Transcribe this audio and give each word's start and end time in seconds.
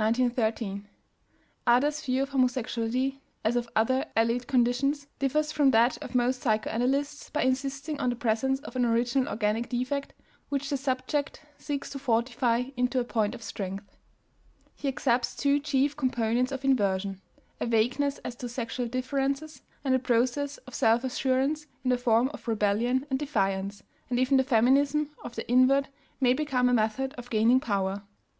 Adler's 0.00 2.00
view 2.00 2.24
of 2.24 2.30
homosexuality, 2.30 3.20
as 3.44 3.54
of 3.54 3.68
other 3.76 4.04
allied 4.16 4.48
conditions, 4.48 5.06
differs 5.20 5.52
from 5.52 5.70
that 5.70 5.96
of 6.02 6.12
most 6.12 6.42
psychoanalysts 6.42 7.30
by 7.30 7.42
insisting 7.44 7.96
on 8.00 8.10
the 8.10 8.16
presence 8.16 8.58
of 8.62 8.74
an 8.74 8.84
original 8.84 9.28
organic 9.28 9.68
defect 9.68 10.12
which 10.48 10.70
the 10.70 10.76
subject 10.76 11.40
seeks 11.56 11.88
to 11.90 12.00
fortify 12.00 12.64
into 12.76 12.98
a 12.98 13.04
point 13.04 13.32
of 13.32 13.44
strength; 13.44 13.96
he 14.74 14.88
accepts 14.88 15.36
two 15.36 15.60
chief 15.60 15.96
components 15.96 16.50
of 16.50 16.64
inversion: 16.64 17.20
a 17.60 17.66
vagueness 17.66 18.18
as 18.24 18.34
to 18.34 18.48
sexual 18.48 18.88
differences 18.88 19.62
and 19.84 19.94
a 19.94 20.00
process 20.00 20.56
of 20.66 20.74
self 20.74 21.04
assurance 21.04 21.68
in 21.84 21.90
the 21.90 21.96
form 21.96 22.28
of 22.30 22.48
rebellion 22.48 23.06
and 23.08 23.20
defiance, 23.20 23.84
and 24.10 24.18
even 24.18 24.36
the 24.36 24.42
feminism 24.42 25.10
of 25.22 25.36
the 25.36 25.48
invert 25.48 25.86
may 26.20 26.32
become 26.32 26.68
a 26.68 26.74
method 26.74 27.12
of 27.16 27.30
gaining 27.30 27.60
power 27.60 27.92
(A. 28.02 28.02